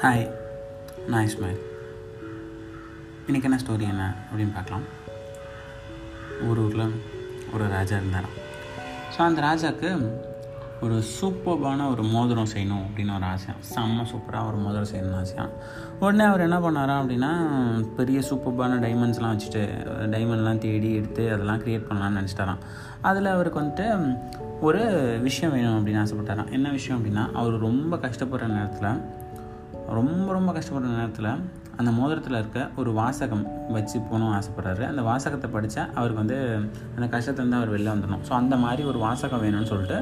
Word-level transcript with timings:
Hi 0.00 0.24
நான் 1.10 1.26
இஸ்மாயில் 1.26 1.60
இன்றைக்கி 3.26 3.46
என்ன 3.48 3.58
ஸ்டோரி 3.62 3.84
என்ன 3.92 4.04
அப்படின்னு 4.28 4.54
பார்க்கலாம். 4.56 4.84
ஒரு 6.48 6.60
ஊரில் 6.64 6.92
ஒரு 7.54 7.64
ராஜா 7.74 7.94
இருந்தாராம். 8.00 8.34
ஸோ 9.14 9.18
அந்த 9.26 9.40
ராஜாவுக்கு 9.46 9.90
ஒரு 10.84 10.96
சூப்பர்பான 11.14 11.88
ஒரு 11.92 12.02
மோதிரம் 12.14 12.52
செய்யணும் 12.54 12.84
அப்படின்னு 12.86 13.16
ஒரு 13.18 13.26
ஆசை. 13.32 13.54
செம்ம 13.72 14.06
சூப்பராக 14.12 14.50
ஒரு 14.50 14.60
மோதிரம் 14.64 14.90
செய்யணும்னு 14.92 15.20
ஆசையாக 15.22 15.50
உடனே 16.04 16.24
அவர் 16.30 16.46
என்ன 16.48 16.58
பண்ணாராம் 16.66 17.02
அப்படின்னா 17.02 17.32
பெரிய 18.00 18.20
சூப்பர்பான 18.30 18.78
டைமண்ட்ஸ்லாம் 18.86 19.34
வச்சுட்டு 19.34 19.64
டைமண்ட்லாம் 20.14 20.64
தேடி 20.68 20.90
எடுத்து 21.00 21.24
அதெல்லாம் 21.34 21.62
க்ரியேட் 21.64 21.88
பண்ணலான்னு 21.90 22.20
நினச்சிட்டாராம். 22.20 22.64
அதில் 23.10 23.34
அவருக்கு 23.36 23.62
வந்துட்டு 23.62 23.86
ஒரு 24.66 24.82
விஷயம் 25.28 25.54
வேணும் 25.54 25.78
அப்படின்னு 25.78 26.02
ஆசைப்பட்டாராம். 26.02 26.52
என்ன 26.58 26.68
விஷயம் 26.80 26.98
அப்படின்னா 26.98 27.24
அவர் 27.40 27.64
ரொம்ப 27.68 27.96
கஷ்டப்படுற 28.04 28.46
நேரத்தில் 28.58 29.24
ரொம்ப 29.98 30.28
ரொம்ப 30.36 30.50
கஷ்டப்படுற 30.56 30.92
நேரத்தில் 31.00 31.30
அந்த 31.80 31.90
மோதிரத்தில் 31.98 32.38
இருக்க 32.40 32.60
ஒரு 32.80 32.90
வாசகம் 33.00 33.44
வச்சு 33.76 33.96
போகணும் 34.10 34.32
ஆசைப்படுறாரு. 34.36 34.82
அந்த 34.90 35.02
வாசகத்தை 35.10 35.48
படித்தா 35.56 35.82
அவருக்கு 35.98 36.22
வந்து 36.22 36.38
அந்த 36.96 37.06
கஷ்டத்துலேருந்து 37.14 37.60
அவர் 37.60 37.74
வெளில 37.74 37.92
வந்துடணும். 37.94 38.24
ஸோ 38.28 38.32
அந்த 38.40 38.56
மாதிரி 38.64 38.84
ஒரு 38.92 39.00
வாசகம் 39.06 39.44
வேணும்னு 39.44 39.70
சொல்லிட்டு 39.72 39.98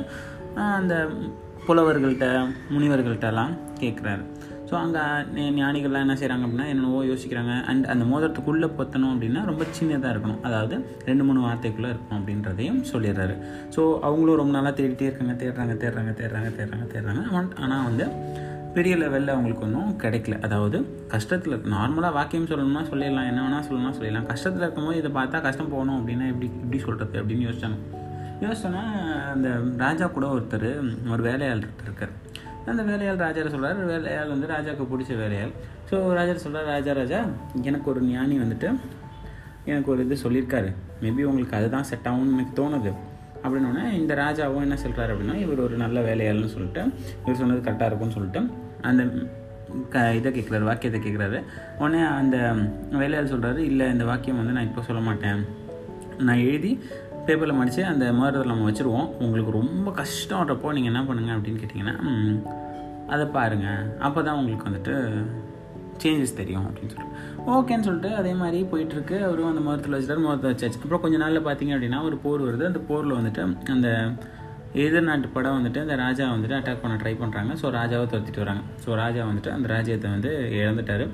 அந்த 0.78 0.96
புலவர்கள்ட்ட 1.66 2.26
முனிவர்கள்ட்டெல்லாம் 2.74 3.52
கேட்குறாரு 3.82 4.24
ஸோ 4.68 4.74
அங்கே 4.82 5.02
ஞானிகள்லாம் 5.58 6.04
என்ன 6.04 6.14
செய்கிறாங்க 6.20 6.44
அப்படின்னா 6.46 6.66
என்னென்னவோ 6.70 7.00
யோசிக்கிறாங்க. 7.10 7.54
அண்ட் 7.70 7.84
அந்த 7.92 8.04
மோதிரத்துக்குள்ளே 8.12 8.68
பொத்தணும் 8.78 9.12
அப்படின்னா 9.14 9.40
ரொம்ப 9.50 9.64
சின்னதாக 9.78 10.12
இருக்கணும். 10.14 10.40
அதாவது 10.48 10.76
ரெண்டு 11.08 11.24
மூணு 11.26 11.40
வார்த்தைக்குள்ளே 11.46 11.90
இருக்கணும் 11.92 12.18
அப்படின்றதையும் 12.20 12.80
சொல்லிடுறாரு. 12.92 13.34
ஸோ 13.74 13.82
அவங்களும் 14.08 14.40
ரொம்ப 14.42 14.54
நாளாக 14.56 14.74
தேடிட்டே 14.80 15.08
இருக்காங்க 15.10 15.36
தேடுறாங்க 15.42 15.74
தேடுறாங்க 15.82 16.12
தேடுறாங்க 16.20 16.50
தேடுறாங்க 16.58 16.86
தேடுறாங்க. 16.94 17.22
ஆனால் 17.64 17.84
வந்து 17.90 18.06
பெரிய 18.76 18.94
லெவலில் 19.00 19.32
அவங்களுக்கு 19.32 19.64
ஒன்றும் 19.66 19.90
கிடைக்கல. 20.02 20.36
அதாவது 20.46 20.78
கஷ்டத்தில் 21.12 21.56
நார்மலாக 21.74 22.12
வாக்கியம் 22.18 22.48
சொல்லணும்னா 22.50 22.82
சொல்லிடலாம் 22.90 23.28
என்ன 23.30 23.40
வேணால் 23.44 23.66
சொல்லணும்னா 23.68 23.92
சொல்லிடலாம். 23.98 24.28
கஷ்டத்தில் 24.32 24.64
இருக்கும்போது 24.66 24.98
இதை 25.02 25.10
பார்த்தா 25.18 25.40
கஷ்டம் 25.46 25.70
போகணும் 25.74 25.96
அப்படின்னா 25.98 26.26
எப்படி 26.32 26.48
எப்படி 26.62 26.80
சொல்கிறது 26.86 27.20
அப்படின்னு 27.22 27.46
யோசிச்சாங்க. 27.48 27.78
யோசிச்சோன்னா 28.44 28.82
அந்த 29.34 29.48
ராஜா 29.84 30.06
கூட 30.16 30.26
ஒருத்தர் 30.36 30.68
ஒரு 31.14 31.22
வேலையாள் 31.28 31.62
இருக்கார். 31.86 32.12
அந்த 32.72 32.82
வேலையாள் 32.90 33.22
ராஜா 33.26 33.40
சொல்கிறார் 33.54 33.80
வேலையாள் 33.92 34.32
வந்து 34.34 34.46
ராஜாவுக்கு 34.54 34.90
பிடிச்ச 34.92 35.14
வேலையாள். 35.22 35.54
ஸோ 35.90 35.96
ராஜா 36.18 36.34
சொல்கிறார் 36.44 36.70
ராஜா 36.74 36.92
ராஜா 37.00 37.18
எனக்கு 37.70 37.88
ஒரு 37.92 38.02
ஞானி 38.12 38.36
வந்துட்டு 38.44 38.68
எனக்கு 39.70 39.90
ஒரு 39.92 40.02
இது 40.06 40.16
சொல்லியிருக்காரு. 40.22 40.70
மேபி 41.02 41.22
உங்களுக்கு 41.30 41.58
அதுதான் 41.58 41.88
செட் 41.90 42.08
ஆகும்னு 42.10 42.36
எனக்கு 42.36 42.56
தோணுது. 42.60 42.92
அப்படின்னோடனே 43.44 43.84
இந்த 44.00 44.12
ராஜாவும் 44.14 44.66
என்ன 44.66 44.76
சொல்கிறாரு 44.84 45.12
அப்படின்னா 45.14 45.34
இவர் 45.44 45.64
ஒரு 45.66 45.76
நல்ல 45.84 46.00
வேலையாள்னு 46.00 46.52
சொல்லிட்டு 46.56 46.82
இவர் 47.24 47.40
சொன்னது 47.40 47.66
கரெக்டாக 47.66 47.88
இருக்கும்னு 47.90 48.16
சொல்லிட்டு 48.18 48.42
அந்த 48.90 49.02
க 49.92 50.00
இதை 50.18 50.30
கேட்குறாரு 50.32 50.68
வாக்கியத்தை 50.68 50.98
கேட்குறாரு. 51.04 51.38
உடனே 51.78 52.00
அந்த 52.20 52.36
வேலையாள் 53.00 53.30
சொல்கிறாரு 53.32 53.60
இல்லை 53.70 53.86
இந்த 53.90 54.04
வாக்கியம் 54.04 54.40
வந்து 54.40 54.54
நான் 54.56 54.68
இப்போ 54.68 54.82
சொல்ல 54.88 55.00
மாட்டேன். 55.00 55.40
நான் 56.26 56.44
எழுதி 56.48 56.70
பேப்பரில் 57.26 57.58
மடித்து 57.58 57.82
அந்த 57.92 58.04
மோதிரத்தில் 58.18 58.52
நம்ம 58.52 58.66
வச்சுருவோம். 58.70 59.08
உங்களுக்கு 59.24 59.52
ரொம்ப 59.60 59.88
கஷ்டம்ன்றப்போ 60.00 60.72
நீங்கள் 60.76 60.92
என்ன 60.92 61.02
பண்ணுங்கள் 61.08 61.36
அப்படின்னு 61.36 61.62
கேட்டிங்கன்னா 61.62 61.96
அதை 63.14 63.24
பாருங்கள் 63.36 63.88
அப்போ 64.06 64.20
தான் 64.22 64.38
உங்களுக்கு 64.40 64.68
வந்துட்டு 64.68 64.94
சேஞ்சஸ் 66.02 66.38
தெரியும் 66.40 66.66
அப்படின்னு 66.68 66.92
சொல்லிட்டு. 66.94 67.20
ஓகேன்னு 67.54 67.86
சொல்லிட்டு 67.88 68.10
அதே 68.20 68.32
மாதிரி 68.40 68.58
போயிட்டுருக்கு. 68.72 69.16
அவரும் 69.26 69.50
அந்த 69.52 69.62
மரத்தில் 69.66 69.96
வச்சுட்டார். 69.96 70.24
மரத்தை 70.26 70.48
வச்சாச்சு. 70.52 70.80
அப்புறம் 70.84 71.04
கொஞ்சம் 71.04 71.22
நாளில் 71.24 71.46
பார்த்தீங்க 71.48 71.74
அப்படின்னா 71.76 72.00
ஒரு 72.08 72.16
போர் 72.24 72.46
வருது. 72.48 72.64
அந்த 72.70 72.80
போரில் 72.88 73.18
வந்துட்டு 73.18 73.42
அந்த 73.76 73.90
எதிர்நாட்டு 74.84 75.28
படம் 75.34 75.56
வந்துட்டு 75.58 75.80
அந்த 75.84 75.96
ராஜா 76.02 76.24
வந்துட்டு 76.34 76.56
அட்டாக் 76.58 76.80
பண்ண 76.84 76.94
ட்ரை 77.02 77.12
பண்ணுறாங்க 77.20 77.52
ஸோ 77.60 77.66
ராஜாவை 77.78 78.06
துரத்திட்டு 78.12 78.42
வராங்க. 78.44 78.62
ஸோ 78.84 78.96
ராஜா 79.02 79.22
வந்துட்டு 79.30 79.50
அந்த 79.56 79.66
ராஜ்யத்தை 79.74 80.08
வந்து 80.14 80.30
இழந்துட்டார். 80.60 81.04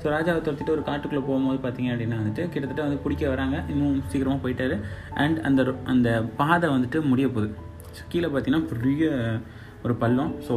ஸோ 0.00 0.06
ராஜாவை 0.14 0.40
துரத்திட்டு 0.46 0.74
ஒரு 0.74 0.82
காட்டுக்குள்ளே 0.88 1.22
போகும்போது 1.28 1.60
பார்த்தீங்க 1.64 1.92
அப்படின்னா 1.94 2.18
வந்துட்டு 2.22 2.42
கிட்டத்தட்ட 2.52 2.82
வந்து 2.86 3.00
பிடிக்க 3.04 3.24
வராங்க. 3.34 3.56
இன்னும் 3.74 3.96
சீக்கிரமாக 4.10 4.40
போயிட்டாரு. 4.44 4.76
அண்ட் 5.24 5.38
அந்த 5.50 5.74
அந்த 5.94 6.10
பாதை 6.42 6.68
வந்துட்டு 6.76 7.00
முடிய 7.12 7.28
போகுது. 7.36 7.50
ஸோ 7.96 8.04
கீழே 8.12 8.30
பார்த்தீங்கன்னா 8.34 8.68
பெரிய 8.72 9.10
ஒரு 9.86 9.96
பள்ளம். 10.04 10.32
ஸோ 10.48 10.54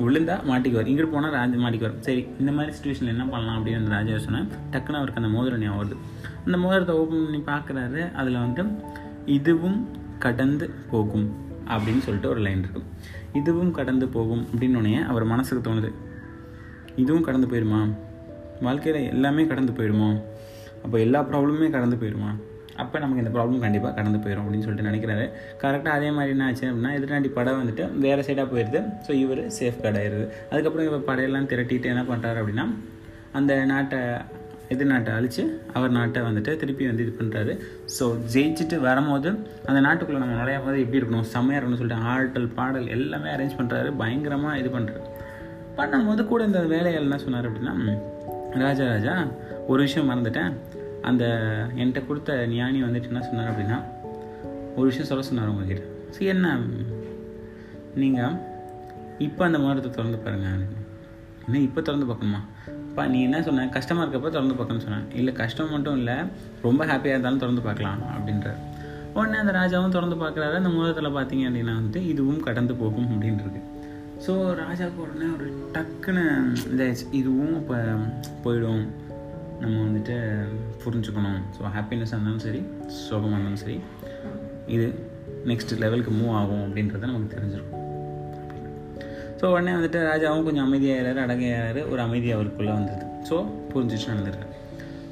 விழுந்தா 0.00 0.34
மாட்டிக்குவார். 0.50 0.88
இங்கிட்டு 0.90 1.12
போனால் 1.12 1.34
ராஜா 1.38 1.58
மாட்டிக்குவார். 1.64 1.96
சரி 2.06 2.22
இந்த 2.40 2.52
மாதிரி 2.52 2.72
சுச்சுவேஷனில் 2.76 3.14
என்ன 3.14 3.24
பண்ணலாம் 3.24 3.58
அப்படின்னு 3.58 3.94
ராஜா 3.96 4.18
சொன்னேன் 4.26 4.48
டக்குன்னு 4.72 5.00
அவருக்கு 5.00 5.20
அந்த 5.22 5.30
மோதிரம் 5.36 5.62
ஞாபகம் 5.64 5.80
வருது. 5.82 5.96
அந்த 6.44 6.56
மோதிரத்தை 6.64 6.96
ஓப்பன் 7.02 7.24
பண்ணி 7.26 7.40
பார்க்குறாரு. 7.52 8.02
அதில் 8.14 8.42
வந்துட்டு 8.44 8.64
இதுவும் 9.36 9.78
கடந்து 10.18 10.66
போகும் 10.90 11.28
அப்படின்னு 11.74 12.02
சொல்லிட்டு 12.06 12.28
ஒரு 12.28 12.42
லைன் 12.46 12.62
இருக்கும். 12.64 12.88
இதுவும் 13.40 13.72
கடந்து 13.78 14.08
போகும் 14.08 14.44
அப்படின்னு 14.52 15.06
அவர் 15.12 15.24
மனசுக்கு 15.34 15.62
தோணுது. 15.70 15.92
இதுவும் 17.02 17.24
கடந்து 17.28 17.48
போயிடுமா 17.52 17.80
வாழ்க்கையில் 18.66 19.08
எல்லாமே 19.14 19.42
கடந்து 19.46 19.72
போயிடுமா 19.78 20.10
அப்போ 20.84 20.96
எல்லா 21.06 21.20
ப்ராப்ளமுமே 21.30 21.68
கடந்து 21.74 21.96
போயிடுமா 22.02 22.30
அப்போ 22.82 22.96
நமக்கு 22.98 23.22
இந்த 23.24 23.32
ப்ராப்ளம் 23.36 23.64
கண்டிப்பாக 23.64 23.94
கடந்து 23.98 24.18
போயிடும் 24.24 24.44
அப்படின்னு 24.44 24.66
சொல்லிட்டு 24.66 24.88
நினைக்கிறாரு. 24.90 25.24
கரெக்டாக 25.62 25.92
அதே 25.98 26.10
மாதிரி 26.10 26.32
என்ன 26.34 26.46
ஆச்சு 26.48 26.66
அப்படின்னா 26.70 26.92
எதிர்நாட்டி 26.98 27.30
படம் 27.38 27.60
வந்துட்டு 27.62 27.84
வேறு 28.04 28.26
சைடாக 28.28 28.46
போயிடுது 28.52 28.80
ஸோ 29.06 29.12
இவர் 29.24 29.42
சேஃப் 29.58 29.82
கார்டு 29.82 30.00
ஆயிடுது 30.02 30.24
அதுக்கப்புறம் 30.50 30.88
இவர் 30.90 31.06
படையெல்லாம் 31.10 31.48
திரட்டிட்டு 31.52 31.92
என்ன 31.94 32.04
பண்ணுறாரு 32.12 32.40
அப்படின்னா 32.42 32.66
அந்த 33.32 33.64
நாட்டை 33.64 34.00
எதிர் 34.74 34.90
நாட்டை 34.90 35.10
அழித்து 35.14 35.42
அவர் 35.72 35.90
நாட்டை 35.90 36.20
வந்துட்டு 36.22 36.52
திருப்பி 36.56 36.86
வந்து 36.86 37.04
இது 37.04 37.12
பண்ணுறாரு 37.18 37.52
ஸோ 37.98 38.04
ஜெயிச்சுட்டு 38.34 38.76
வரும்போது 38.80 39.28
அந்த 39.66 39.80
நாட்டுக்குள்ளே 39.80 40.22
நம்ம 40.22 40.38
நுழைய 40.40 40.60
போது 40.60 40.80
எப்படி 40.80 40.98
இருக்கணும் 41.00 41.28
செம்மையாக 41.34 41.58
இருக்கணும்னு 41.58 41.82
சொல்லிட்டு 41.82 42.08
ஆடல் 42.12 42.48
பாடல் 42.48 42.88
எல்லாமே 42.88 43.30
அரேஞ்ச் 43.30 43.58
பண்ணுறாரு 43.60 43.90
பயங்கரமாக 43.96 44.58
இது 44.58 44.68
பண்ணுறாரு 44.68 45.04
பண்ணும்போது 45.76 46.24
கூட 46.26 46.44
இந்த 46.44 46.60
வேலையால் 46.74 47.02
என்ன 47.02 47.18
சொன்னார் 47.18 47.48
அப்படின்னா 47.48 47.74
ராஜா 48.58 48.84
ராஜா 48.86 49.14
ஒரு 49.66 49.80
விஷயம் 49.82 50.10
மறந்துட்டேன். 50.10 50.52
அந்த 51.10 51.24
என்கிட்ட 51.80 52.00
கொடுத்த 52.08 52.38
ஞானி 52.54 52.78
வந்துட்டு 52.84 53.10
என்ன 53.12 53.22
சொன்னார் 53.28 53.50
அப்படின்னா 53.52 53.78
ஒரு 54.76 54.86
விஷயம் 54.90 55.08
சொல்ல 55.10 55.24
சொன்னார் 55.28 55.52
உங்ககிட்ட. 55.52 55.84
சரி 56.14 56.30
என்ன? 56.34 56.48
நீங்கள் 58.02 58.34
இப்போ 59.26 59.42
அந்த 59.48 59.58
மோதிரத்தை 59.64 59.90
திறந்து 59.90 60.18
பாருங்கள் 60.24 60.64
என்ன 61.46 61.60
இப்போ 61.68 61.80
திறந்து 61.88 62.08
பார்க்கணுமா? 62.08 62.40
அப்பா 62.88 63.02
நீ 63.12 63.18
என்ன 63.28 63.38
சொன்ன? 63.46 63.68
கஷ்டமாக 63.76 64.04
இருக்கப்போ 64.04 64.30
திறந்து 64.36 64.54
பார்க்கணும்னு 64.58 64.86
சொன்னேன் 64.86 65.06
இல்லை 65.20 65.32
கஷ்டம் 65.42 65.72
மட்டும் 65.74 65.96
இல்லை 66.00 66.16
ரொம்ப 66.66 66.80
ஹாப்பியாக 66.90 67.14
இருந்தாலும் 67.14 67.42
திறந்து 67.44 67.62
பார்க்கலாம் 67.68 68.02
அப்படின்றார். 68.14 68.60
உடனே 69.18 69.38
அந்த 69.42 69.52
ராஜாவும் 69.60 69.94
திறந்து 69.96 70.16
பார்க்குறாரு. 70.22 70.54
அந்த 70.60 70.70
மூலத்தில் 70.76 71.16
பார்த்தீங்க 71.18 71.44
அப்படின்னா 71.48 71.74
வந்துட்டு 71.78 72.02
இதுவும் 72.12 72.44
கடந்து 72.48 72.74
போகும் 72.82 73.08
அப்படின்றது. 73.12 73.60
ஸோ 74.24 74.32
ராஜாவுக்கு 74.62 75.00
உடனே 75.06 75.26
ஒரு 75.36 75.48
டக்குன்னு 75.74 76.24
இந்த 76.70 76.84
இதுவும் 77.20 77.54
இப்போ 77.60 77.78
போயிடும். 78.44 78.84
நம்ம 79.60 79.74
வந்துட்டு 79.86 80.16
புரிஞ்சுக்கணும். 80.84 81.40
ஸோ 81.56 81.62
ஹாப்பினஸ்ஸாக 81.76 82.16
இருந்தாலும் 82.16 82.44
சரி 82.46 82.60
சோகமாக 83.08 83.36
இருந்தாலும் 83.36 83.62
சரி 83.64 83.76
இது 84.74 84.86
நெக்ஸ்ட் 85.50 85.74
லெவலுக்கு 85.84 86.12
மூவ் 86.20 86.36
ஆகும் 86.40 86.64
அப்படின்றத 86.66 87.10
நமக்கு 87.12 87.34
தெரிஞ்சிருக்கும். 87.36 87.82
ஸோ 89.40 89.44
உடனே 89.54 89.72
வந்துட்டு 89.78 89.98
ராஜாவும் 90.10 90.46
கொஞ்சம் 90.48 90.66
அமைதியாகிறாரு 90.66 91.20
அடங்கையாகிறாரு 91.24 91.80
ஒரு 91.92 92.00
அமைதி 92.06 92.28
அவருக்குள்ளே 92.36 92.74
வந்துடுது 92.78 93.06
ஸோ 93.30 93.38
புரிஞ்சிச்சு 93.72 94.12
நடந்துடுறாரு 94.12 94.52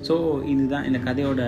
ஸோ 0.07 0.15
இதுதான் 0.53 0.87
இந்த 0.89 0.99
கதையோட 0.99 1.43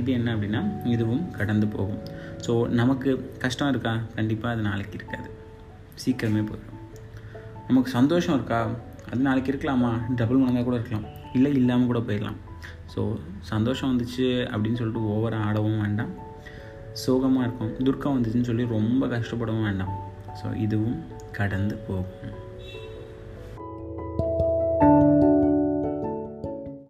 இது 0.00 0.10
என்ன 0.12 0.28
அப்படின்னா 0.34 0.60
இதுவும் 0.94 1.22
கடந்து 1.38 1.66
போகும். 1.66 2.00
ஸோ 2.46 2.52
நமக்கு 2.80 3.10
கஷ்டம் 3.38 3.70
இருக்கா? 3.72 3.92
கண்டிப்பாக 4.16 4.54
அது 4.54 4.62
நாளைக்கு 4.68 4.96
இருக்காது. 4.98 5.28
சீக்கிரமே 6.02 6.42
போயிடும். 6.48 6.80
நமக்கு 7.68 7.90
சந்தோஷம் 7.98 8.34
இருக்கா? 8.34 8.60
அது 9.12 9.20
நாளைக்கு 9.20 9.52
இருக்கலாமா? 9.52 10.14
டபுள் 10.16 10.42
மடங்காக 10.42 10.64
கூட 10.64 10.76
இருக்கலாம். 10.76 11.06
இல்லை 11.32 11.54
இல்லாமல் 11.54 11.86
கூட 11.86 11.98
போயிடலாம். 11.98 12.38
ஸோ 12.94 13.00
சந்தோஷம் 13.40 13.90
வந்துச்சு 13.92 14.26
அப்படின்னு 14.52 14.80
சொல்லிட்டு 14.80 15.08
ஓவராக 15.08 15.46
ஆடவும் 15.48 15.80
வேண்டாம். 15.80 16.12
சோகமாக 16.92 17.44
இருக்கும். 17.46 17.72
துர்க்கம் 17.86 18.16
வந்துச்சுன்னு 18.16 18.48
சொல்லி 18.50 18.64
ரொம்ப 18.66 19.06
கஷ்டப்படவும் 19.06 19.62
வேண்டாம். 19.62 19.92
ஸோ 20.42 20.56
இதுவும் 20.56 20.96
கடந்து 21.32 21.76
போகும். 21.76 22.40